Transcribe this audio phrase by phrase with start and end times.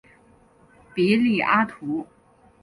[0.95, 2.07] 比里阿图。